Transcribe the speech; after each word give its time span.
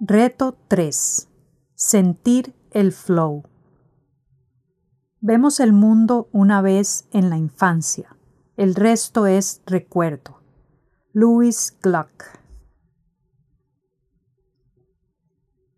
Reto 0.00 0.56
3. 0.68 1.28
Sentir 1.74 2.54
el 2.70 2.92
flow. 2.92 3.42
Vemos 5.20 5.58
el 5.58 5.72
mundo 5.72 6.28
una 6.30 6.62
vez 6.62 7.08
en 7.10 7.30
la 7.30 7.36
infancia. 7.36 8.16
El 8.56 8.76
resto 8.76 9.26
es 9.26 9.60
recuerdo. 9.66 10.40
Louis 11.12 11.76
Gluck. 11.82 12.26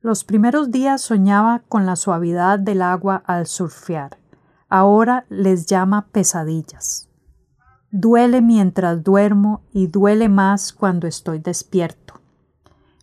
Los 0.02 0.24
primeros 0.24 0.70
días 0.70 1.00
soñaba 1.00 1.62
con 1.66 1.86
la 1.86 1.96
suavidad 1.96 2.58
del 2.58 2.82
agua 2.82 3.22
al 3.24 3.46
surfear. 3.46 4.18
Ahora 4.68 5.24
les 5.30 5.64
llama 5.64 6.08
pesadillas. 6.08 7.08
Duele 7.90 8.42
mientras 8.42 9.02
duermo 9.02 9.62
y 9.72 9.86
duele 9.86 10.28
más 10.28 10.74
cuando 10.74 11.06
estoy 11.06 11.38
despierto. 11.38 12.20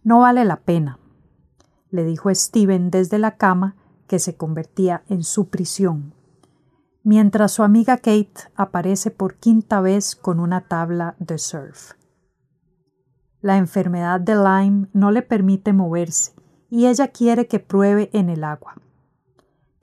No 0.04 0.20
vale 0.20 0.46
la 0.46 0.58
pena 0.58 1.00
le 1.90 2.04
dijo 2.04 2.34
Steven 2.34 2.90
desde 2.92 3.20
la 3.20 3.38
cama 3.38 3.76
que 4.08 4.20
se 4.20 4.36
convertía 4.36 5.04
en 5.10 5.24
su 5.24 5.50
prisión, 5.50 6.14
mientras 7.04 7.54
su 7.54 7.64
amiga 7.64 7.98
Kate 7.98 8.50
aparece 8.56 9.12
por 9.12 9.36
quinta 9.36 9.82
vez 9.82 10.16
con 10.16 10.40
una 10.40 10.68
tabla 10.68 11.16
de 11.20 11.38
surf. 11.38 11.94
La 13.42 13.58
enfermedad 13.58 14.20
de 14.20 14.36
Lyme 14.36 14.88
no 14.94 15.12
le 15.12 15.22
permite 15.22 15.72
moverse 15.72 16.34
y 16.70 16.88
ella 16.88 17.10
quiere 17.10 17.48
que 17.48 17.60
pruebe 17.60 18.10
en 18.14 18.30
el 18.30 18.44
agua. 18.44 18.76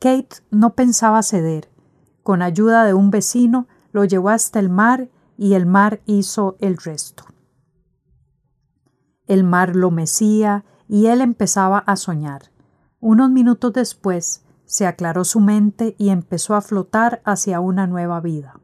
Kate 0.00 0.36
no 0.50 0.74
pensaba 0.74 1.22
ceder. 1.22 1.70
Con 2.22 2.42
ayuda 2.42 2.84
de 2.84 2.94
un 2.94 3.10
vecino 3.10 3.66
lo 3.92 4.04
llevó 4.04 4.30
hasta 4.30 4.58
el 4.58 4.68
mar 4.68 5.08
y 5.38 5.54
el 5.54 5.66
mar 5.66 6.00
hizo 6.04 6.56
el 6.60 6.76
resto. 6.76 7.24
El 9.26 9.44
mar 9.44 9.74
lo 9.76 9.90
mecía 9.90 10.64
y 10.94 11.08
él 11.08 11.22
empezaba 11.22 11.78
a 11.78 11.96
soñar. 11.96 12.52
Unos 13.00 13.28
minutos 13.28 13.72
después 13.72 14.44
se 14.64 14.86
aclaró 14.86 15.24
su 15.24 15.40
mente 15.40 15.96
y 15.98 16.10
empezó 16.10 16.54
a 16.54 16.60
flotar 16.60 17.20
hacia 17.24 17.58
una 17.58 17.88
nueva 17.88 18.20
vida. 18.20 18.60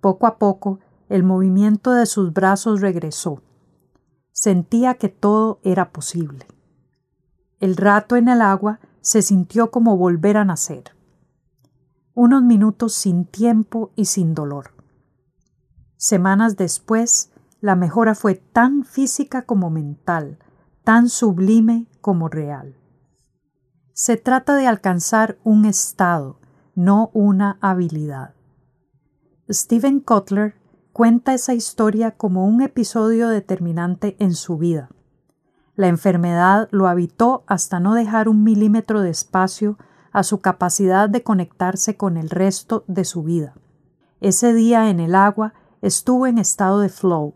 Poco 0.00 0.28
a 0.28 0.38
poco 0.38 0.78
el 1.08 1.24
movimiento 1.24 1.90
de 1.90 2.06
sus 2.06 2.32
brazos 2.32 2.80
regresó. 2.80 3.42
Sentía 4.30 4.94
que 4.94 5.08
todo 5.08 5.58
era 5.64 5.90
posible. 5.90 6.46
El 7.58 7.76
rato 7.76 8.14
en 8.14 8.28
el 8.28 8.40
agua 8.40 8.78
se 9.00 9.20
sintió 9.20 9.72
como 9.72 9.96
volver 9.96 10.36
a 10.36 10.44
nacer. 10.44 10.94
Unos 12.14 12.44
minutos 12.44 12.94
sin 12.94 13.24
tiempo 13.24 13.90
y 13.96 14.04
sin 14.04 14.32
dolor. 14.32 14.74
Semanas 15.96 16.56
después, 16.56 17.32
la 17.60 17.74
mejora 17.74 18.14
fue 18.14 18.36
tan 18.36 18.84
física 18.84 19.42
como 19.42 19.70
mental, 19.70 20.38
tan 20.86 21.08
sublime 21.08 21.88
como 22.00 22.28
real. 22.28 22.76
Se 23.92 24.16
trata 24.16 24.54
de 24.54 24.68
alcanzar 24.68 25.36
un 25.42 25.64
estado, 25.64 26.38
no 26.76 27.10
una 27.12 27.58
habilidad. 27.60 28.36
Steven 29.50 29.98
Kotler 29.98 30.54
cuenta 30.92 31.34
esa 31.34 31.54
historia 31.54 32.12
como 32.12 32.46
un 32.46 32.62
episodio 32.62 33.28
determinante 33.30 34.14
en 34.20 34.34
su 34.34 34.58
vida. 34.58 34.88
La 35.74 35.88
enfermedad 35.88 36.68
lo 36.70 36.86
habitó 36.86 37.42
hasta 37.48 37.80
no 37.80 37.94
dejar 37.94 38.28
un 38.28 38.44
milímetro 38.44 39.00
de 39.00 39.10
espacio 39.10 39.78
a 40.12 40.22
su 40.22 40.38
capacidad 40.38 41.08
de 41.08 41.24
conectarse 41.24 41.96
con 41.96 42.16
el 42.16 42.30
resto 42.30 42.84
de 42.86 43.04
su 43.04 43.24
vida. 43.24 43.56
Ese 44.20 44.54
día 44.54 44.88
en 44.88 45.00
el 45.00 45.16
agua 45.16 45.52
estuvo 45.82 46.28
en 46.28 46.38
estado 46.38 46.78
de 46.78 46.90
flow. 46.90 47.34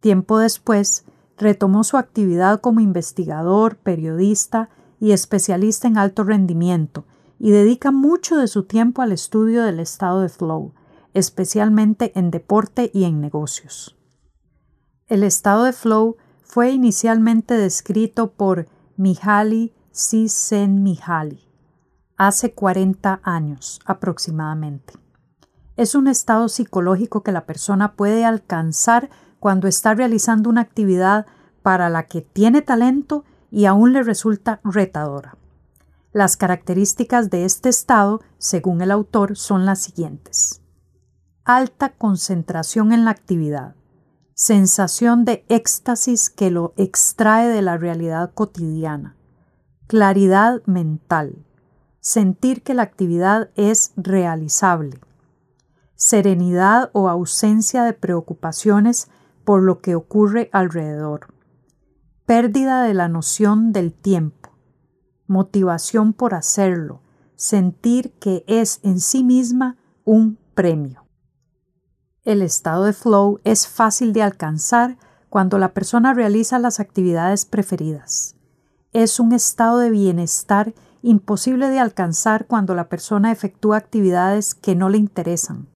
Tiempo 0.00 0.38
después 0.38 1.06
retomó 1.38 1.84
su 1.84 1.96
actividad 1.96 2.60
como 2.60 2.80
investigador, 2.80 3.76
periodista 3.76 4.70
y 5.00 5.12
especialista 5.12 5.88
en 5.88 5.98
alto 5.98 6.24
rendimiento, 6.24 7.04
y 7.38 7.50
dedica 7.50 7.92
mucho 7.92 8.36
de 8.36 8.48
su 8.48 8.64
tiempo 8.64 9.02
al 9.02 9.12
estudio 9.12 9.62
del 9.62 9.78
estado 9.78 10.20
de 10.20 10.28
flow, 10.28 10.74
especialmente 11.14 12.12
en 12.18 12.30
deporte 12.30 12.90
y 12.92 13.04
en 13.04 13.20
negocios. 13.20 13.96
El 15.06 15.22
estado 15.22 15.64
de 15.64 15.72
flow 15.72 16.16
fue 16.42 16.70
inicialmente 16.70 17.54
descrito 17.56 18.32
por 18.32 18.66
Mihaly 18.96 19.72
Csikszentmihalyi 19.92 21.48
hace 22.16 22.52
40 22.52 23.20
años 23.22 23.80
aproximadamente. 23.84 24.94
Es 25.76 25.94
un 25.94 26.08
estado 26.08 26.48
psicológico 26.48 27.22
que 27.22 27.30
la 27.30 27.46
persona 27.46 27.92
puede 27.92 28.24
alcanzar 28.24 29.08
cuando 29.38 29.68
está 29.68 29.94
realizando 29.94 30.50
una 30.50 30.60
actividad 30.60 31.26
para 31.62 31.88
la 31.88 32.04
que 32.04 32.22
tiene 32.22 32.62
talento 32.62 33.24
y 33.50 33.66
aún 33.66 33.92
le 33.92 34.02
resulta 34.02 34.60
retadora. 34.64 35.36
Las 36.12 36.36
características 36.36 37.30
de 37.30 37.44
este 37.44 37.68
estado, 37.68 38.20
según 38.38 38.80
el 38.80 38.90
autor, 38.90 39.36
son 39.36 39.66
las 39.66 39.80
siguientes. 39.80 40.62
Alta 41.44 41.90
concentración 41.90 42.92
en 42.92 43.04
la 43.04 43.10
actividad, 43.10 43.74
sensación 44.34 45.24
de 45.24 45.44
éxtasis 45.48 46.30
que 46.30 46.50
lo 46.50 46.72
extrae 46.76 47.48
de 47.48 47.62
la 47.62 47.76
realidad 47.76 48.32
cotidiana, 48.34 49.16
claridad 49.86 50.62
mental, 50.66 51.44
sentir 52.00 52.62
que 52.62 52.74
la 52.74 52.82
actividad 52.82 53.50
es 53.56 53.92
realizable, 53.96 55.00
serenidad 55.94 56.90
o 56.92 57.08
ausencia 57.08 57.82
de 57.82 57.92
preocupaciones 57.92 59.08
por 59.44 59.62
lo 59.62 59.80
que 59.80 59.94
ocurre 59.94 60.50
alrededor. 60.52 61.37
Pérdida 62.28 62.82
de 62.82 62.92
la 62.92 63.08
noción 63.08 63.72
del 63.72 63.94
tiempo. 63.94 64.50
Motivación 65.28 66.12
por 66.12 66.34
hacerlo. 66.34 67.00
Sentir 67.36 68.12
que 68.18 68.44
es 68.46 68.80
en 68.82 69.00
sí 69.00 69.24
misma 69.24 69.78
un 70.04 70.36
premio. 70.52 71.06
El 72.24 72.42
estado 72.42 72.84
de 72.84 72.92
flow 72.92 73.40
es 73.44 73.66
fácil 73.66 74.12
de 74.12 74.20
alcanzar 74.20 74.98
cuando 75.30 75.56
la 75.56 75.72
persona 75.72 76.12
realiza 76.12 76.58
las 76.58 76.80
actividades 76.80 77.46
preferidas. 77.46 78.36
Es 78.92 79.20
un 79.20 79.32
estado 79.32 79.78
de 79.78 79.88
bienestar 79.88 80.74
imposible 81.00 81.68
de 81.68 81.78
alcanzar 81.78 82.46
cuando 82.46 82.74
la 82.74 82.90
persona 82.90 83.32
efectúa 83.32 83.78
actividades 83.78 84.54
que 84.54 84.74
no 84.74 84.90
le 84.90 84.98
interesan. 84.98 85.70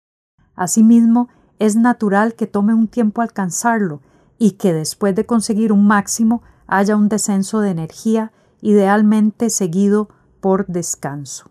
Asimismo, 0.54 1.30
es 1.58 1.76
natural 1.76 2.34
que 2.34 2.46
tome 2.46 2.74
un 2.74 2.88
tiempo 2.88 3.22
alcanzarlo 3.22 4.02
y 4.42 4.54
que 4.54 4.72
después 4.72 5.14
de 5.14 5.24
conseguir 5.24 5.70
un 5.70 5.86
máximo 5.86 6.42
haya 6.66 6.96
un 6.96 7.08
descenso 7.08 7.60
de 7.60 7.70
energía, 7.70 8.32
idealmente 8.60 9.50
seguido 9.50 10.08
por 10.40 10.66
descanso. 10.66 11.48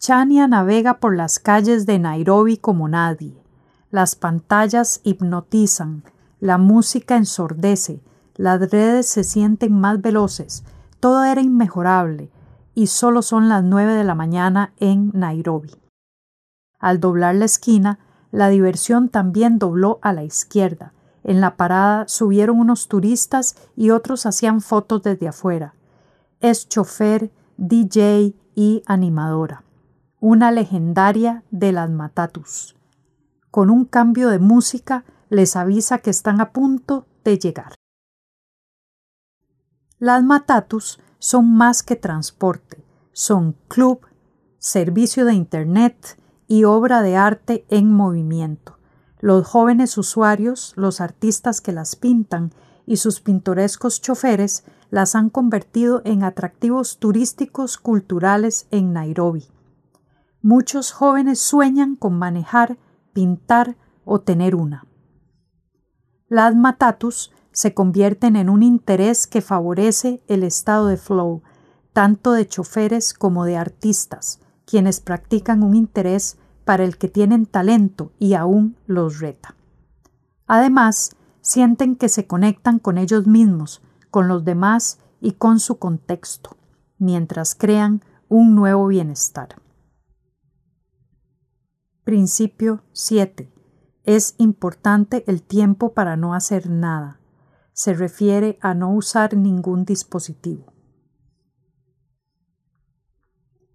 Chania 0.00 0.48
navega 0.48 0.98
por 0.98 1.14
las 1.14 1.38
calles 1.38 1.86
de 1.86 2.00
Nairobi 2.00 2.56
como 2.56 2.88
nadie. 2.88 3.40
Las 3.92 4.16
pantallas 4.16 5.00
hipnotizan, 5.04 6.02
la 6.40 6.58
música 6.58 7.16
ensordece, 7.16 8.02
las 8.34 8.58
redes 8.72 9.06
se 9.06 9.22
sienten 9.22 9.78
más 9.78 10.02
veloces, 10.02 10.64
todo 10.98 11.22
era 11.22 11.42
inmejorable, 11.42 12.32
y 12.74 12.88
solo 12.88 13.22
son 13.22 13.48
las 13.48 13.62
nueve 13.62 13.92
de 13.92 14.02
la 14.02 14.16
mañana 14.16 14.72
en 14.78 15.12
Nairobi. 15.14 15.70
Al 16.80 16.98
doblar 16.98 17.36
la 17.36 17.44
esquina, 17.44 18.00
la 18.32 18.48
diversión 18.48 19.10
también 19.10 19.60
dobló 19.60 20.00
a 20.02 20.12
la 20.12 20.24
izquierda. 20.24 20.92
En 21.28 21.42
la 21.42 21.58
parada 21.58 22.08
subieron 22.08 22.58
unos 22.58 22.88
turistas 22.88 23.54
y 23.76 23.90
otros 23.90 24.24
hacían 24.24 24.62
fotos 24.62 25.02
desde 25.02 25.28
afuera. 25.28 25.74
Es 26.40 26.70
chofer, 26.70 27.30
DJ 27.58 28.34
y 28.54 28.82
animadora. 28.86 29.62
Una 30.20 30.50
legendaria 30.50 31.44
de 31.50 31.72
las 31.72 31.90
Matatus. 31.90 32.76
Con 33.50 33.68
un 33.68 33.84
cambio 33.84 34.30
de 34.30 34.38
música 34.38 35.04
les 35.28 35.54
avisa 35.54 35.98
que 35.98 36.08
están 36.08 36.40
a 36.40 36.50
punto 36.50 37.06
de 37.24 37.38
llegar. 37.38 37.74
Las 39.98 40.24
Matatus 40.24 40.98
son 41.18 41.54
más 41.54 41.82
que 41.82 41.96
transporte, 41.96 42.82
son 43.12 43.54
club, 43.68 44.00
servicio 44.56 45.26
de 45.26 45.34
Internet, 45.34 46.18
y 46.46 46.64
obra 46.64 47.02
de 47.02 47.16
arte 47.16 47.66
en 47.68 47.92
movimiento. 47.92 48.77
Los 49.20 49.46
jóvenes 49.46 49.98
usuarios, 49.98 50.72
los 50.76 51.00
artistas 51.00 51.60
que 51.60 51.72
las 51.72 51.96
pintan 51.96 52.52
y 52.86 52.98
sus 52.98 53.20
pintorescos 53.20 54.00
choferes 54.00 54.64
las 54.90 55.14
han 55.14 55.28
convertido 55.28 56.02
en 56.04 56.22
atractivos 56.22 56.98
turísticos 56.98 57.78
culturales 57.78 58.66
en 58.70 58.92
Nairobi. 58.92 59.46
Muchos 60.40 60.92
jóvenes 60.92 61.40
sueñan 61.40 61.96
con 61.96 62.16
manejar, 62.16 62.78
pintar 63.12 63.76
o 64.04 64.20
tener 64.20 64.54
una. 64.54 64.86
Las 66.28 66.54
matatus 66.54 67.32
se 67.52 67.74
convierten 67.74 68.36
en 68.36 68.48
un 68.48 68.62
interés 68.62 69.26
que 69.26 69.42
favorece 69.42 70.22
el 70.28 70.44
estado 70.44 70.86
de 70.86 70.96
flow, 70.96 71.42
tanto 71.92 72.32
de 72.32 72.46
choferes 72.46 73.12
como 73.14 73.44
de 73.44 73.56
artistas, 73.56 74.40
quienes 74.64 75.00
practican 75.00 75.62
un 75.64 75.74
interés 75.74 76.38
para 76.68 76.84
el 76.84 76.98
que 76.98 77.08
tienen 77.08 77.46
talento 77.46 78.12
y 78.18 78.34
aún 78.34 78.76
los 78.86 79.20
reta. 79.20 79.56
Además, 80.46 81.16
sienten 81.40 81.96
que 81.96 82.10
se 82.10 82.26
conectan 82.26 82.78
con 82.78 82.98
ellos 82.98 83.26
mismos, 83.26 83.80
con 84.10 84.28
los 84.28 84.44
demás 84.44 84.98
y 85.18 85.32
con 85.32 85.60
su 85.60 85.78
contexto, 85.78 86.58
mientras 86.98 87.54
crean 87.54 88.02
un 88.28 88.54
nuevo 88.54 88.86
bienestar. 88.86 89.62
Principio 92.04 92.82
7. 92.92 93.50
Es 94.04 94.34
importante 94.36 95.24
el 95.26 95.40
tiempo 95.40 95.94
para 95.94 96.18
no 96.18 96.34
hacer 96.34 96.68
nada. 96.68 97.18
Se 97.72 97.94
refiere 97.94 98.58
a 98.60 98.74
no 98.74 98.92
usar 98.92 99.34
ningún 99.38 99.86
dispositivo. 99.86 100.70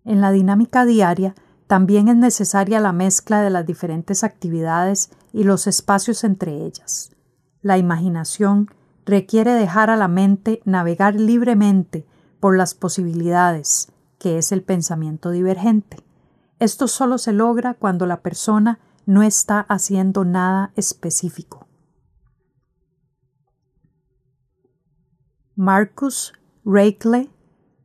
En 0.05 0.21
la 0.21 0.29
dinámica 0.29 0.85
diaria 0.85 1.33
también 1.73 2.07
es 2.07 2.15
necesaria 2.15 2.79
la 2.79 2.93
mezcla 2.93 3.41
de 3.41 3.49
las 3.49 3.65
diferentes 3.65 4.23
actividades 4.23 5.09
y 5.31 5.43
los 5.43 5.65
espacios 5.65 6.23
entre 6.23 6.67
ellas. 6.67 7.15
La 7.63 7.79
imaginación 7.79 8.69
requiere 9.07 9.53
dejar 9.53 9.89
a 9.89 9.95
la 9.95 10.07
mente 10.07 10.61
navegar 10.65 11.15
libremente 11.15 12.05
por 12.39 12.55
las 12.55 12.75
posibilidades, 12.75 13.91
que 14.19 14.37
es 14.37 14.51
el 14.51 14.61
pensamiento 14.61 15.31
divergente. 15.31 15.97
Esto 16.59 16.87
solo 16.87 17.17
se 17.17 17.33
logra 17.33 17.73
cuando 17.73 18.05
la 18.05 18.21
persona 18.21 18.77
no 19.07 19.23
está 19.23 19.61
haciendo 19.61 20.25
nada 20.25 20.73
específico. 20.75 21.65
Marcus 25.55 26.33
Reikle 26.63 27.31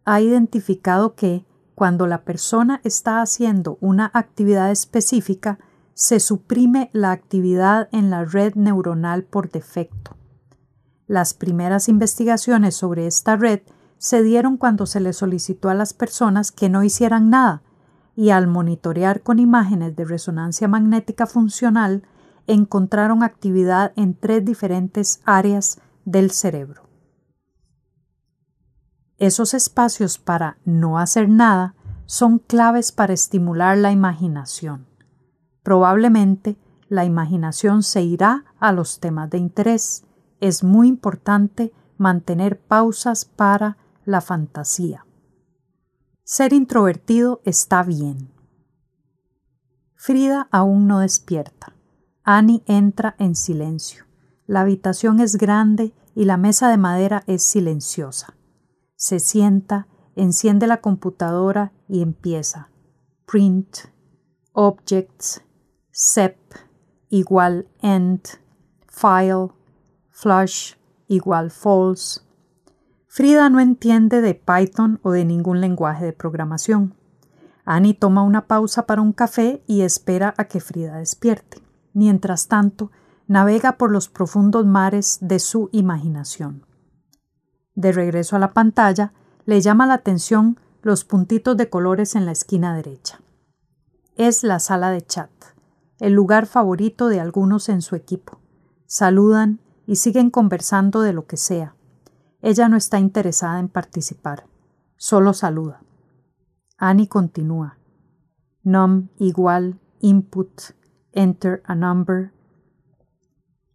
ha 0.04 0.20
identificado 0.20 1.14
que 1.14 1.47
cuando 1.78 2.08
la 2.08 2.22
persona 2.22 2.80
está 2.82 3.22
haciendo 3.22 3.78
una 3.80 4.10
actividad 4.12 4.72
específica, 4.72 5.60
se 5.94 6.18
suprime 6.18 6.90
la 6.92 7.12
actividad 7.12 7.88
en 7.92 8.10
la 8.10 8.24
red 8.24 8.56
neuronal 8.56 9.22
por 9.22 9.48
defecto. 9.48 10.16
Las 11.06 11.34
primeras 11.34 11.88
investigaciones 11.88 12.74
sobre 12.74 13.06
esta 13.06 13.36
red 13.36 13.60
se 13.96 14.24
dieron 14.24 14.56
cuando 14.56 14.86
se 14.86 14.98
le 14.98 15.12
solicitó 15.12 15.68
a 15.68 15.74
las 15.74 15.94
personas 15.94 16.50
que 16.50 16.68
no 16.68 16.82
hicieran 16.82 17.30
nada, 17.30 17.62
y 18.16 18.30
al 18.30 18.48
monitorear 18.48 19.22
con 19.22 19.38
imágenes 19.38 19.94
de 19.94 20.04
resonancia 20.04 20.66
magnética 20.66 21.28
funcional 21.28 22.02
encontraron 22.48 23.22
actividad 23.22 23.92
en 23.94 24.14
tres 24.14 24.44
diferentes 24.44 25.20
áreas 25.24 25.78
del 26.04 26.32
cerebro. 26.32 26.87
Esos 29.18 29.52
espacios 29.52 30.18
para 30.18 30.58
no 30.64 30.98
hacer 30.98 31.28
nada 31.28 31.74
son 32.06 32.38
claves 32.38 32.92
para 32.92 33.12
estimular 33.12 33.76
la 33.76 33.90
imaginación. 33.90 34.86
Probablemente 35.62 36.56
la 36.88 37.04
imaginación 37.04 37.82
se 37.82 38.02
irá 38.02 38.44
a 38.60 38.72
los 38.72 39.00
temas 39.00 39.28
de 39.28 39.38
interés. 39.38 40.04
Es 40.40 40.62
muy 40.62 40.88
importante 40.88 41.72
mantener 41.98 42.60
pausas 42.60 43.24
para 43.24 43.76
la 44.04 44.20
fantasía. 44.20 45.04
Ser 46.22 46.52
introvertido 46.52 47.42
está 47.44 47.82
bien. 47.82 48.30
Frida 49.96 50.48
aún 50.52 50.86
no 50.86 51.00
despierta. 51.00 51.74
Annie 52.22 52.62
entra 52.66 53.16
en 53.18 53.34
silencio. 53.34 54.04
La 54.46 54.60
habitación 54.60 55.20
es 55.20 55.36
grande 55.36 55.92
y 56.14 56.24
la 56.24 56.36
mesa 56.36 56.70
de 56.70 56.78
madera 56.78 57.24
es 57.26 57.42
silenciosa. 57.42 58.37
Se 58.98 59.20
sienta, 59.20 59.86
enciende 60.16 60.66
la 60.66 60.80
computadora 60.80 61.72
y 61.88 62.02
empieza. 62.02 62.68
Print, 63.26 63.78
objects, 64.52 65.42
sep 65.92 66.36
igual 67.08 67.68
end, 67.80 68.22
file, 68.88 69.50
flush 70.10 70.74
igual 71.06 71.52
false, 71.52 72.20
Frida 73.18 73.48
no 73.48 73.58
entiende 73.58 74.20
de 74.20 74.34
Python 74.34 75.00
o 75.02 75.10
de 75.10 75.24
ningún 75.24 75.60
lenguaje 75.60 76.04
de 76.04 76.12
programación. 76.12 76.94
Annie 77.64 77.94
toma 77.94 78.22
una 78.22 78.46
pausa 78.46 78.86
para 78.86 79.02
un 79.02 79.12
café 79.12 79.62
y 79.66 79.80
espera 79.80 80.34
a 80.36 80.44
que 80.44 80.60
Frida 80.60 80.98
despierte. 80.98 81.60
Mientras 81.94 82.48
tanto, 82.48 82.92
navega 83.26 83.72
por 83.72 83.90
los 83.90 84.08
profundos 84.08 84.66
mares 84.66 85.18
de 85.20 85.38
su 85.38 85.68
imaginación. 85.72 86.64
De 87.78 87.92
regreso 87.92 88.34
a 88.34 88.40
la 88.40 88.54
pantalla, 88.54 89.12
le 89.46 89.60
llama 89.60 89.86
la 89.86 89.94
atención 89.94 90.58
los 90.82 91.04
puntitos 91.04 91.56
de 91.56 91.70
colores 91.70 92.16
en 92.16 92.26
la 92.26 92.32
esquina 92.32 92.74
derecha. 92.74 93.20
Es 94.16 94.42
la 94.42 94.58
sala 94.58 94.90
de 94.90 95.06
chat, 95.06 95.30
el 96.00 96.12
lugar 96.12 96.46
favorito 96.46 97.06
de 97.06 97.20
algunos 97.20 97.68
en 97.68 97.80
su 97.80 97.94
equipo. 97.94 98.40
Saludan 98.86 99.60
y 99.86 99.94
siguen 99.94 100.30
conversando 100.30 101.02
de 101.02 101.12
lo 101.12 101.26
que 101.28 101.36
sea. 101.36 101.76
Ella 102.42 102.68
no 102.68 102.76
está 102.76 102.98
interesada 102.98 103.60
en 103.60 103.68
participar, 103.68 104.48
solo 104.96 105.32
saluda. 105.32 105.80
Annie 106.78 107.06
continúa. 107.06 107.78
Num 108.64 109.06
igual 109.18 109.78
input, 110.00 110.50
enter 111.12 111.62
a 111.64 111.76
number. 111.76 112.32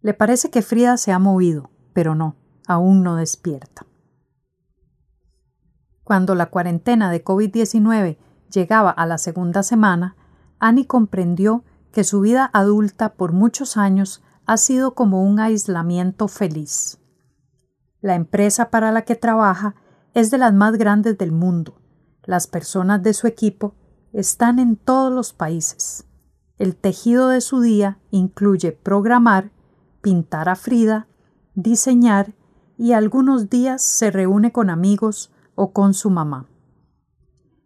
Le 0.02 0.12
parece 0.12 0.50
que 0.50 0.60
Frida 0.60 0.98
se 0.98 1.10
ha 1.10 1.18
movido, 1.18 1.70
pero 1.94 2.14
no, 2.14 2.36
aún 2.66 3.02
no 3.02 3.16
despierta. 3.16 3.86
Cuando 6.04 6.34
la 6.34 6.46
cuarentena 6.46 7.10
de 7.10 7.24
COVID-19 7.24 8.18
llegaba 8.50 8.90
a 8.90 9.06
la 9.06 9.18
segunda 9.18 9.62
semana, 9.62 10.16
Annie 10.58 10.86
comprendió 10.86 11.64
que 11.92 12.04
su 12.04 12.20
vida 12.20 12.50
adulta 12.52 13.14
por 13.14 13.32
muchos 13.32 13.76
años 13.76 14.22
ha 14.46 14.56
sido 14.58 14.94
como 14.94 15.22
un 15.22 15.40
aislamiento 15.40 16.28
feliz. 16.28 16.98
La 18.00 18.14
empresa 18.14 18.70
para 18.70 18.92
la 18.92 19.02
que 19.02 19.16
trabaja 19.16 19.74
es 20.12 20.30
de 20.30 20.38
las 20.38 20.52
más 20.52 20.76
grandes 20.76 21.16
del 21.16 21.32
mundo. 21.32 21.80
Las 22.22 22.46
personas 22.46 23.02
de 23.02 23.14
su 23.14 23.26
equipo 23.26 23.74
están 24.12 24.58
en 24.58 24.76
todos 24.76 25.12
los 25.12 25.32
países. 25.32 26.06
El 26.58 26.76
tejido 26.76 27.28
de 27.28 27.40
su 27.40 27.60
día 27.60 27.98
incluye 28.10 28.72
programar, 28.72 29.50
pintar 30.02 30.48
a 30.48 30.54
Frida, 30.54 31.08
diseñar 31.54 32.34
y 32.76 32.92
algunos 32.92 33.48
días 33.50 33.82
se 33.82 34.10
reúne 34.10 34.52
con 34.52 34.70
amigos 34.70 35.30
o 35.54 35.72
con 35.72 35.94
su 35.94 36.10
mamá. 36.10 36.46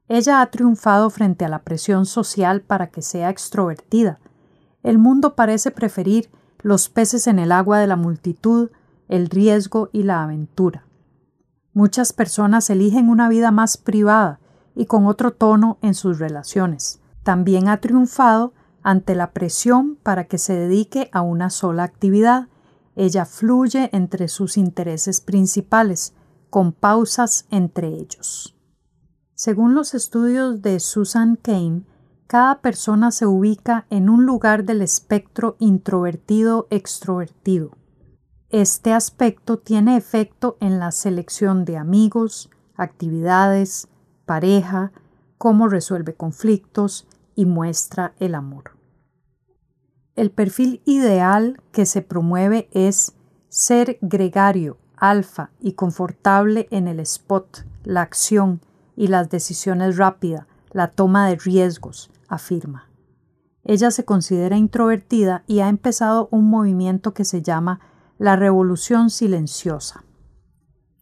Ella 0.08 0.40
ha 0.40 0.50
triunfado 0.50 1.10
frente 1.10 1.44
a 1.44 1.48
la 1.48 1.62
presión 1.62 2.06
social 2.06 2.62
para 2.62 2.88
que 2.88 3.02
sea 3.02 3.30
extrovertida. 3.30 4.20
El 4.82 4.98
mundo 4.98 5.34
parece 5.34 5.70
preferir 5.70 6.30
los 6.60 6.88
peces 6.88 7.26
en 7.26 7.38
el 7.38 7.52
agua 7.52 7.78
de 7.78 7.86
la 7.86 7.96
multitud 7.96 8.70
el 9.08 9.28
riesgo 9.30 9.88
y 9.92 10.02
la 10.02 10.22
aventura. 10.22 10.84
Muchas 11.72 12.12
personas 12.12 12.70
eligen 12.70 13.08
una 13.08 13.28
vida 13.28 13.50
más 13.50 13.76
privada 13.76 14.40
y 14.74 14.86
con 14.86 15.06
otro 15.06 15.32
tono 15.32 15.78
en 15.82 15.94
sus 15.94 16.18
relaciones. 16.18 17.00
También 17.22 17.68
ha 17.68 17.80
triunfado 17.80 18.52
ante 18.82 19.14
la 19.14 19.32
presión 19.32 19.96
para 20.02 20.24
que 20.24 20.38
se 20.38 20.54
dedique 20.54 21.08
a 21.12 21.22
una 21.22 21.50
sola 21.50 21.82
actividad. 21.84 22.48
Ella 22.96 23.24
fluye 23.24 23.90
entre 23.92 24.28
sus 24.28 24.56
intereses 24.56 25.20
principales, 25.20 26.14
con 26.50 26.72
pausas 26.72 27.46
entre 27.50 27.88
ellos. 27.88 28.56
Según 29.34 29.74
los 29.74 29.94
estudios 29.94 30.62
de 30.62 30.80
Susan 30.80 31.36
Kane, 31.36 31.84
cada 32.26 32.60
persona 32.60 33.10
se 33.10 33.26
ubica 33.26 33.86
en 33.88 34.10
un 34.10 34.26
lugar 34.26 34.64
del 34.64 34.82
espectro 34.82 35.56
introvertido-extrovertido. 35.60 37.70
Este 38.50 38.92
aspecto 38.92 39.58
tiene 39.58 39.96
efecto 39.96 40.56
en 40.60 40.78
la 40.78 40.90
selección 40.90 41.64
de 41.64 41.76
amigos, 41.76 42.50
actividades, 42.76 43.88
pareja, 44.26 44.92
cómo 45.38 45.68
resuelve 45.68 46.14
conflictos 46.14 47.06
y 47.34 47.46
muestra 47.46 48.14
el 48.18 48.34
amor. 48.34 48.76
El 50.16 50.30
perfil 50.30 50.82
ideal 50.84 51.62
que 51.70 51.86
se 51.86 52.02
promueve 52.02 52.68
es 52.72 53.14
ser 53.48 53.98
gregario, 54.02 54.78
alfa 55.00 55.50
y 55.60 55.72
confortable 55.72 56.68
en 56.70 56.88
el 56.88 57.00
spot, 57.00 57.64
la 57.84 58.02
acción 58.02 58.60
y 58.96 59.08
las 59.08 59.30
decisiones 59.30 59.96
rápidas, 59.96 60.46
la 60.72 60.88
toma 60.88 61.28
de 61.28 61.36
riesgos, 61.36 62.10
afirma. 62.28 62.88
Ella 63.64 63.90
se 63.90 64.04
considera 64.04 64.56
introvertida 64.56 65.44
y 65.46 65.60
ha 65.60 65.68
empezado 65.68 66.28
un 66.30 66.48
movimiento 66.48 67.12
que 67.14 67.24
se 67.24 67.42
llama 67.42 67.80
la 68.18 68.36
revolución 68.36 69.10
silenciosa. 69.10 70.04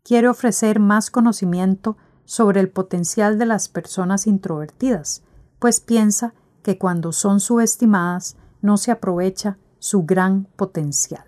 Quiere 0.03 0.29
ofrecer 0.29 0.79
más 0.81 1.11
conocimiento 1.11 1.97
sobre 2.25 2.61
el 2.61 2.69
potencial 2.69 3.39
de 3.39 3.47
las 3.47 3.69
personas 3.69 4.27
introvertidas, 4.27 5.23
pues 5.59 5.81
piensa 5.81 6.35
que 6.63 6.79
cuando 6.79 7.13
son 7.13 7.41
subestimadas 7.41 8.37
no 8.61 8.77
se 8.77 8.91
aprovecha 8.91 9.59
su 9.79 10.05
gran 10.05 10.49
potencial. 10.57 11.25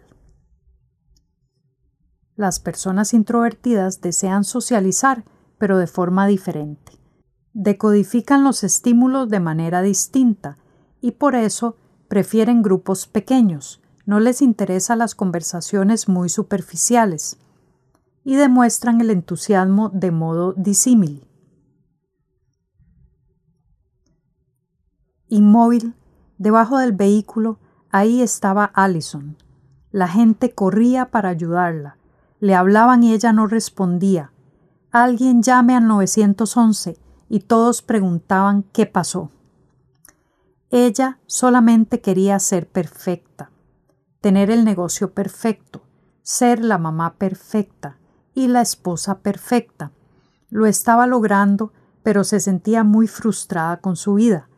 Las 2.39 2.61
personas 2.61 3.15
introvertidas 3.15 4.01
desean 4.01 4.45
socializar, 4.45 5.25
pero 5.59 5.77
de 5.77 5.89
forma 5.89 6.29
diferente. 6.29 6.93
Decodifican 7.53 8.45
los 8.45 8.63
estímulos 8.63 9.29
de 9.29 9.41
manera 9.41 9.83
distinta 9.83 10.57
y 11.01 11.11
por 11.11 11.35
eso 11.35 11.77
prefieren 12.07 12.63
grupos 12.63 13.09
pequeños, 13.09 13.83
no 14.07 14.21
les 14.21 14.41
interesan 14.41 15.01
las 15.01 15.17
conversaciones 15.17 16.09
muy 16.09 16.29
superficiales. 16.29 17.39
y 18.25 18.37
demuestran 18.37 19.01
el 19.01 19.11
entusiasmo 19.11 19.89
de 19.89 20.11
modo 20.11 20.53
disímil. 20.53 21.27
Inmóvil, 25.29 25.95
debajo 26.37 26.79
del 26.79 26.93
vehículo, 26.93 27.59
ahí 27.91 28.21
estaba 28.21 28.71
Allison. 28.75 29.37
La 29.91 30.09
gente 30.09 30.55
corría 30.55 31.07
para 31.11 31.31
ayudarla. 31.31 31.98
Le 32.41 32.55
hablaban 32.55 33.03
y 33.03 33.13
ella 33.13 33.33
no 33.33 33.47
respondía. 33.47 34.33
Alguien 34.91 35.43
llame 35.43 35.77
al 35.77 35.87
911 35.87 36.99
y 37.29 37.41
todos 37.41 37.83
preguntaban 37.83 38.63
qué 38.73 38.87
pasó. 38.87 39.31
Ella 40.71 41.19
solamente 41.27 42.01
quería 42.01 42.39
ser 42.39 42.69
perfecta, 42.69 43.51
tener 44.21 44.51
el 44.51 44.65
negocio 44.65 45.13
perfecto, 45.13 45.83
ser 46.23 46.63
la 46.63 46.79
mamá 46.79 47.15
perfecta 47.15 47.97
y 48.35 48.49
la 48.49 48.61
esposa 48.61 49.21
perfecta. 49.21 49.93
Lo 50.51 50.67
estaba 50.67 51.07
logrando, 51.07 51.73
pero 52.03 52.23
se 52.25 52.39
sentía 52.39 52.85
muy 52.85 53.09
frustrada 53.09 53.79
con 53.79 53.97
su 53.97 54.15
vida. 54.15 54.49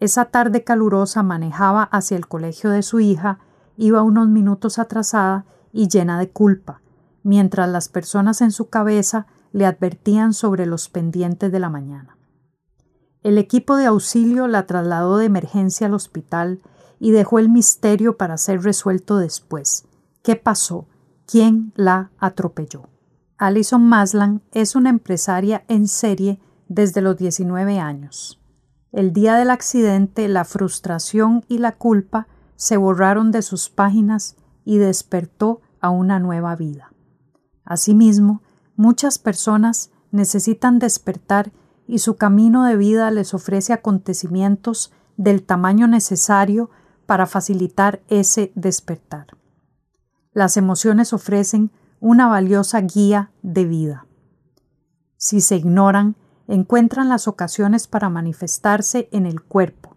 Esa 0.00 0.26
tarde 0.26 0.64
calurosa 0.64 1.22
manejaba 1.22 1.82
hacia 1.82 2.16
el 2.16 2.26
colegio 2.26 2.70
de 2.70 2.82
su 2.82 3.00
hija, 3.00 3.38
iba 3.76 4.02
unos 4.02 4.28
minutos 4.28 4.78
atrasada 4.78 5.44
y 5.72 5.88
llena 5.88 6.18
de 6.18 6.30
culpa, 6.30 6.80
mientras 7.22 7.68
las 7.68 7.88
personas 7.88 8.40
en 8.40 8.50
su 8.50 8.68
cabeza 8.68 9.26
le 9.52 9.66
advertían 9.66 10.32
sobre 10.32 10.66
los 10.66 10.88
pendientes 10.88 11.50
de 11.50 11.58
la 11.60 11.70
mañana. 11.70 12.16
El 13.22 13.36
equipo 13.36 13.76
de 13.76 13.86
auxilio 13.86 14.46
la 14.46 14.66
trasladó 14.66 15.18
de 15.18 15.26
emergencia 15.26 15.86
al 15.86 15.94
hospital 15.94 16.62
y 16.98 17.10
dejó 17.10 17.38
el 17.38 17.50
misterio 17.50 18.16
para 18.16 18.38
ser 18.38 18.62
resuelto 18.62 19.18
después. 19.18 19.84
¿Qué 20.22 20.36
pasó? 20.36 20.86
¿Quién 21.26 21.72
la 21.76 22.10
atropelló? 22.18 22.88
Alison 23.36 23.82
Maslan 23.82 24.42
es 24.52 24.74
una 24.74 24.90
empresaria 24.90 25.64
en 25.68 25.88
serie 25.88 26.40
desde 26.68 27.00
los 27.00 27.16
19 27.16 27.78
años. 27.78 28.40
El 28.92 29.12
día 29.12 29.36
del 29.36 29.50
accidente, 29.50 30.28
la 30.28 30.44
frustración 30.44 31.44
y 31.48 31.58
la 31.58 31.72
culpa 31.72 32.26
se 32.56 32.76
borraron 32.76 33.30
de 33.32 33.42
sus 33.42 33.70
páginas 33.70 34.36
y 34.64 34.78
despertó 34.78 35.60
a 35.80 35.90
una 35.90 36.18
nueva 36.18 36.54
vida. 36.56 36.89
Asimismo, 37.70 38.42
muchas 38.74 39.20
personas 39.20 39.92
necesitan 40.10 40.80
despertar 40.80 41.52
y 41.86 42.00
su 42.00 42.16
camino 42.16 42.64
de 42.64 42.76
vida 42.76 43.12
les 43.12 43.32
ofrece 43.32 43.72
acontecimientos 43.72 44.92
del 45.16 45.44
tamaño 45.44 45.86
necesario 45.86 46.70
para 47.06 47.26
facilitar 47.26 48.02
ese 48.08 48.50
despertar. 48.56 49.28
Las 50.32 50.56
emociones 50.56 51.12
ofrecen 51.12 51.70
una 52.00 52.26
valiosa 52.26 52.80
guía 52.80 53.30
de 53.42 53.64
vida. 53.66 54.06
Si 55.16 55.40
se 55.40 55.54
ignoran, 55.54 56.16
encuentran 56.48 57.08
las 57.08 57.28
ocasiones 57.28 57.86
para 57.86 58.08
manifestarse 58.08 59.08
en 59.12 59.26
el 59.26 59.42
cuerpo. 59.42 59.96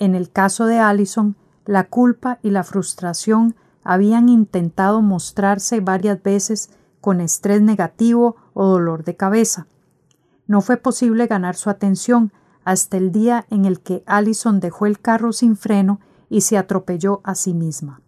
En 0.00 0.16
el 0.16 0.32
caso 0.32 0.66
de 0.66 0.80
Allison, 0.80 1.36
la 1.64 1.84
culpa 1.84 2.40
y 2.42 2.50
la 2.50 2.64
frustración 2.64 3.54
habían 3.84 4.28
intentado 4.28 5.00
mostrarse 5.00 5.78
varias 5.78 6.20
veces 6.20 6.70
con 7.04 7.20
estrés 7.20 7.60
negativo 7.60 8.34
o 8.54 8.64
dolor 8.64 9.04
de 9.04 9.14
cabeza. 9.14 9.66
No 10.46 10.62
fue 10.62 10.78
posible 10.78 11.26
ganar 11.26 11.54
su 11.54 11.68
atención 11.68 12.32
hasta 12.64 12.96
el 12.96 13.12
día 13.12 13.44
en 13.50 13.66
el 13.66 13.82
que 13.82 14.02
Allison 14.06 14.58
dejó 14.58 14.86
el 14.86 14.98
carro 14.98 15.34
sin 15.34 15.54
freno 15.54 16.00
y 16.30 16.40
se 16.40 16.56
atropelló 16.56 17.20
a 17.22 17.34
sí 17.34 17.52
misma. 17.52 18.00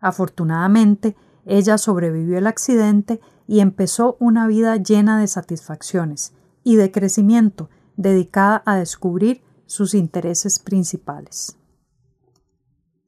Afortunadamente, 0.00 1.14
ella 1.44 1.76
sobrevivió 1.76 2.38
el 2.38 2.46
accidente 2.46 3.20
y 3.46 3.60
empezó 3.60 4.16
una 4.18 4.46
vida 4.46 4.76
llena 4.76 5.20
de 5.20 5.26
satisfacciones 5.26 6.32
y 6.64 6.76
de 6.76 6.90
crecimiento 6.90 7.68
dedicada 7.98 8.62
a 8.64 8.76
descubrir 8.76 9.42
sus 9.66 9.92
intereses 9.92 10.58
principales. 10.58 11.58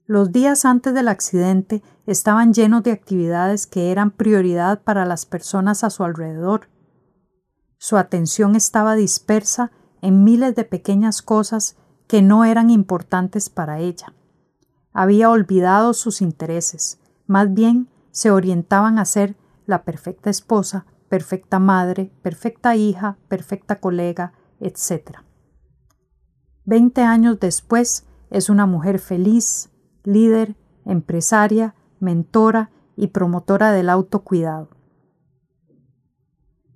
Los 0.06 0.32
días 0.32 0.66
antes 0.66 0.92
del 0.92 1.08
accidente 1.08 1.82
estaban 2.06 2.52
llenos 2.52 2.82
de 2.82 2.92
actividades 2.92 3.66
que 3.66 3.90
eran 3.90 4.10
prioridad 4.10 4.82
para 4.82 5.06
las 5.06 5.24
personas 5.24 5.82
a 5.82 5.88
su 5.88 6.04
alrededor. 6.04 6.68
Su 7.78 7.96
atención 7.96 8.54
estaba 8.54 8.96
dispersa 8.96 9.70
en 10.02 10.22
miles 10.22 10.54
de 10.54 10.64
pequeñas 10.64 11.22
cosas 11.22 11.76
que 12.06 12.20
no 12.20 12.44
eran 12.44 12.68
importantes 12.68 13.48
para 13.48 13.78
ella. 13.78 14.12
Había 14.92 15.30
olvidado 15.30 15.94
sus 15.94 16.20
intereses, 16.20 17.00
más 17.26 17.54
bien 17.54 17.88
se 18.10 18.30
orientaban 18.30 18.98
a 18.98 19.06
ser 19.06 19.36
la 19.64 19.84
perfecta 19.84 20.28
esposa, 20.28 20.84
perfecta 21.08 21.58
madre, 21.58 22.12
perfecta 22.20 22.76
hija, 22.76 23.16
perfecta 23.28 23.80
colega, 23.80 24.34
etc. 24.60 25.20
Veinte 26.66 27.02
años 27.02 27.40
después 27.40 28.06
es 28.30 28.50
una 28.50 28.66
mujer 28.66 28.98
feliz, 28.98 29.70
líder, 30.04 30.56
empresaria, 30.84 31.74
mentora 32.00 32.70
y 32.96 33.08
promotora 33.08 33.72
del 33.72 33.90
autocuidado. 33.90 34.70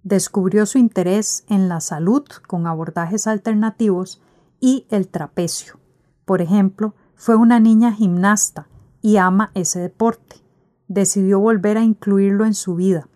Descubrió 0.02 0.66
su 0.66 0.78
interés 0.78 1.44
en 1.48 1.68
la 1.68 1.80
salud 1.80 2.24
con 2.46 2.66
abordajes 2.66 3.26
alternativos 3.26 4.20
y 4.58 4.86
el 4.90 5.08
trapecio. 5.08 5.78
Por 6.24 6.42
ejemplo, 6.42 6.94
fue 7.14 7.36
una 7.36 7.60
niña 7.60 7.92
gimnasta 7.92 8.68
y 9.00 9.18
ama 9.18 9.50
ese 9.54 9.80
deporte 9.80 10.48
decidió 10.88 11.38
volver 11.38 11.76
a 11.76 11.84
incluirlo 11.84 12.44
en 12.44 12.54
su 12.54 12.74
vida. 12.74 13.08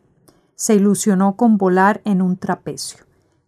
Se 0.55 0.75
ilusionó 0.75 1.37
con 1.37 1.57
volar 1.57 2.03
en 2.05 2.23
un 2.23 2.37
trapecio. 2.37 3.05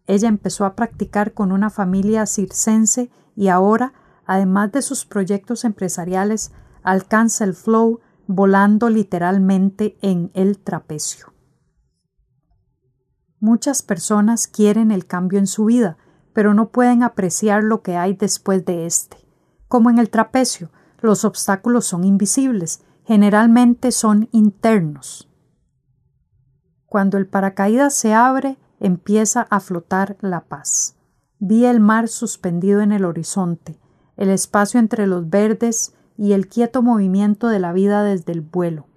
Ella 0.07 0.27
empezó 0.27 0.65
a 0.65 0.75
practicar 0.75 1.33
con 1.33 1.51
una 1.51 1.69
familia 1.69 2.25
circense 2.25 3.09
y 3.35 3.47
ahora, 3.47 3.93
además 4.25 4.71
de 4.71 4.81
sus 4.81 5.05
proyectos 5.05 5.65
empresariales, 5.65 6.51
alcanza 6.83 7.43
el 7.43 7.53
flow 7.53 7.99
volando 8.27 8.89
literalmente 8.89 9.97
en 10.01 10.31
el 10.33 10.59
trapecio. 10.59 11.33
Muchas 13.39 13.83
personas 13.83 14.47
quieren 14.47 14.91
el 14.91 15.05
cambio 15.05 15.39
en 15.39 15.47
su 15.47 15.65
vida, 15.65 15.97
pero 16.33 16.53
no 16.53 16.69
pueden 16.69 17.03
apreciar 17.03 17.63
lo 17.63 17.81
que 17.81 17.95
hay 17.95 18.13
después 18.13 18.65
de 18.65 18.85
éste. 18.85 19.17
Como 19.67 19.89
en 19.89 19.99
el 19.99 20.09
trapecio, 20.09 20.71
los 21.01 21.25
obstáculos 21.25 21.85
son 21.85 22.03
invisibles 22.03 22.83
generalmente 23.05 23.91
son 23.91 24.29
internos. 24.31 25.29
Cuando 26.87 27.17
el 27.17 27.27
paracaídas 27.27 27.93
se 27.93 28.13
abre, 28.13 28.57
empieza 28.79 29.41
a 29.49 29.59
flotar 29.59 30.17
la 30.21 30.45
paz. 30.45 30.97
Vi 31.39 31.65
el 31.65 31.79
mar 31.79 32.07
suspendido 32.07 32.81
en 32.81 32.91
el 32.91 33.05
horizonte, 33.05 33.79
el 34.17 34.29
espacio 34.29 34.79
entre 34.79 35.07
los 35.07 35.29
verdes 35.29 35.93
y 36.17 36.33
el 36.33 36.47
quieto 36.47 36.81
movimiento 36.81 37.47
de 37.47 37.59
la 37.59 37.73
vida 37.73 38.03
desde 38.03 38.31
el 38.31 38.41
vuelo. 38.41 38.87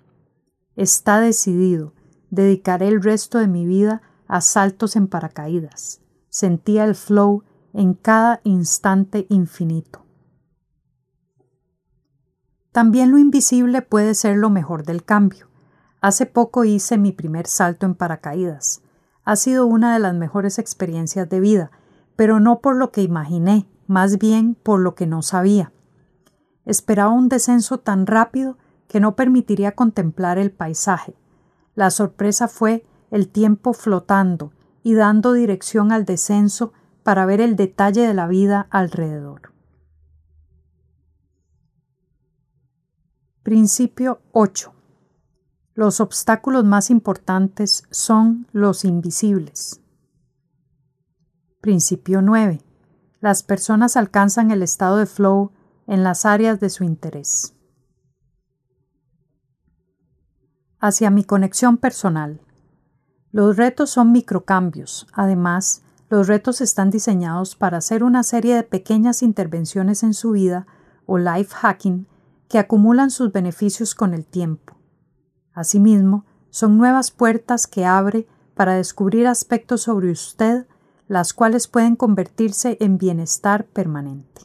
Está 0.77 1.21
decidido, 1.21 1.93
dedicaré 2.31 2.89
el 2.89 3.03
resto 3.03 3.39
de 3.39 3.49
mi 3.49 3.67
vida 3.67 4.03
a 4.27 4.41
saltos 4.41 4.95
en 4.97 5.09
paracaídas. 5.09 6.01
Sentía 6.29 6.85
el 6.85 6.95
flow 6.95 7.43
en 7.73 7.95
cada 7.95 8.41
instante 8.45 9.27
infinito. 9.29 10.05
También 12.73 13.11
lo 13.11 13.19
invisible 13.19 13.83
puede 13.83 14.15
ser 14.15 14.37
lo 14.37 14.51
mejor 14.51 14.85
del 14.85 15.05
cambio. 15.05 15.49
Hace 16.01 16.27
poco 16.27 16.65
hice 16.65 16.97
mi 16.97 17.13
primer 17.13 17.47
salto 17.49 17.87
en 17.87 17.95
paracaídas. 17.95 18.83
Ha 19.25 19.37
sido 19.37 19.67
una 19.67 19.93
de 19.95 19.99
las 19.99 20.15
mejores 20.15 20.59
experiencias 20.59 21.29
de 21.29 21.41
vida, 21.41 21.71
pero 22.15 22.39
no 22.39 22.61
por 22.61 22.77
lo 22.77 22.93
que 22.93 23.03
imaginé, 23.03 23.67
más 23.89 24.19
bien 24.19 24.55
por 24.55 24.79
lo 24.79 24.95
que 24.95 25.09
no 25.09 25.23
sabía. 25.23 25.73
Esperaba 26.65 27.11
un 27.11 27.29
descenso 27.29 27.79
tan 27.79 28.07
rápido 28.07 28.59
que 28.87 29.01
no 29.01 29.17
permitiría 29.17 29.73
contemplar 29.73 30.39
el 30.39 30.53
paisaje. 30.53 31.15
La 31.75 31.91
sorpresa 31.91 32.47
fue 32.47 32.87
el 33.11 33.29
tiempo 33.29 33.73
flotando 33.73 34.53
y 34.83 34.95
dando 34.95 35.33
dirección 35.33 35.91
al 35.91 36.05
descenso 36.05 36.73
para 37.03 37.27
ver 37.27 37.41
el 37.41 37.57
detalle 37.57 38.07
de 38.07 38.15
la 38.15 38.27
vida 38.27 38.69
alrededor. 38.71 39.53
Principio 43.43 44.21
8. 44.33 44.75
Los 45.75 46.01
obstáculos 46.01 46.65
más 46.65 46.91
importantes 46.91 47.85
son 47.91 48.47
los 48.53 48.85
invisibles. 48.85 49.81
Principio 51.61 52.21
9. 52.21 52.68
Las 53.21 53.43
personas 53.43 53.97
alcanzan 53.97 54.51
el 54.51 54.63
estado 54.63 54.99
de 54.99 55.07
flow 55.07 55.53
en 55.87 56.05
las 56.05 56.25
áreas 56.25 56.61
de 56.61 56.71
su 56.71 56.85
interés. 56.85 57.55
Hacia 60.79 61.11
mi 61.11 61.25
conexión 61.25 61.79
personal. 61.79 62.41
Los 63.33 63.57
retos 63.57 63.91
son 63.91 64.13
microcambios. 64.13 65.09
Además, 65.13 65.83
los 66.09 66.29
retos 66.29 66.61
están 66.61 66.91
diseñados 66.91 67.57
para 67.57 67.79
hacer 67.79 68.05
una 68.05 68.23
serie 68.23 68.55
de 68.55 68.63
pequeñas 68.63 69.23
intervenciones 69.23 70.03
en 70.03 70.15
su 70.15 70.31
vida 70.31 70.67
o 71.05 71.19
life 71.19 71.55
hacking 71.55 72.07
que 72.49 72.59
acumulan 72.59 73.11
sus 73.11 73.33
beneficios 73.33 73.95
con 73.95 74.15
el 74.15 74.25
tiempo. 74.25 74.77
Asimismo, 75.53 76.25
son 76.51 76.79
nuevas 76.79 77.11
puertas 77.11 77.67
que 77.67 77.85
abre 77.85 78.27
para 78.55 78.75
descubrir 78.75 79.27
aspectos 79.27 79.83
sobre 79.83 80.11
usted, 80.11 80.67
las 81.09 81.33
cuales 81.33 81.67
pueden 81.67 81.97
convertirse 81.97 82.77
en 82.81 82.99
bienestar 82.99 83.65
permanente. 83.65 84.43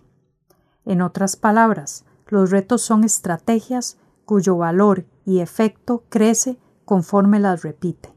En 0.86 1.02
otras 1.02 1.36
palabras, 1.36 2.06
los 2.28 2.50
retos 2.50 2.82
son 2.82 3.04
estrategias 3.04 3.98
cuyo 4.26 4.58
valor 4.58 5.06
y 5.26 5.40
efecto 5.40 6.04
crece 6.10 6.58
conforme 6.86 7.40
las 7.40 7.62
repite. 7.62 8.14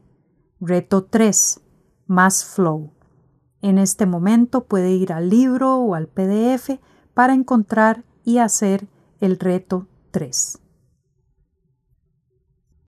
Reto 0.59 1.03
3. 1.03 1.61
Más 2.07 2.45
flow. 2.45 2.91
En 3.61 3.77
este 3.77 4.05
momento 4.05 4.65
puede 4.65 4.91
ir 4.91 5.13
al 5.13 5.29
libro 5.29 5.75
o 5.75 5.93
al 5.93 6.07
PDF 6.07 6.79
para 7.13 7.33
encontrar 7.33 8.03
y 8.23 8.37
hacer 8.37 8.87
el 9.19 9.39
reto 9.39 9.87
3. 10.11 10.59